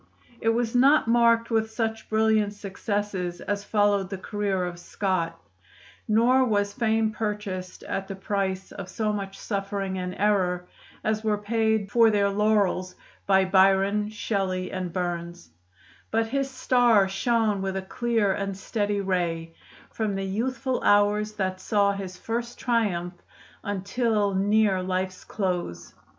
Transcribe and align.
It 0.39 0.49
was 0.49 0.73
not 0.73 1.07
marked 1.07 1.51
with 1.51 1.69
such 1.69 2.09
brilliant 2.09 2.53
successes 2.55 3.39
as 3.39 3.63
followed 3.63 4.09
the 4.09 4.17
career 4.17 4.65
of 4.65 4.79
Scott; 4.79 5.39
nor 6.07 6.43
was 6.43 6.73
fame 6.73 7.11
purchased 7.11 7.83
at 7.83 8.07
the 8.07 8.15
price 8.15 8.71
of 8.71 8.89
so 8.89 9.13
much 9.13 9.37
suffering 9.37 9.99
and 9.99 10.15
error 10.17 10.65
as 11.03 11.23
were 11.23 11.37
paid 11.37 11.91
for 11.91 12.09
their 12.09 12.29
laurels 12.29 12.95
by 13.27 13.45
Byron, 13.45 14.09
Shelley, 14.09 14.71
and 14.71 14.91
Burns; 14.91 15.51
but 16.09 16.25
his 16.25 16.49
star 16.49 17.07
shone 17.07 17.61
with 17.61 17.77
a 17.77 17.83
clear 17.83 18.33
and 18.33 18.57
steady 18.57 19.01
ray, 19.01 19.53
from 19.91 20.15
the 20.15 20.25
youthful 20.25 20.81
hours 20.83 21.33
that 21.33 21.61
saw 21.61 21.91
his 21.91 22.17
first 22.17 22.57
triumph 22.57 23.13
until 23.63 24.33
near 24.33 24.81
life's 24.81 25.23
close. 25.23 25.93